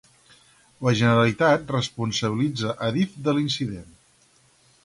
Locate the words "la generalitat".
0.87-1.69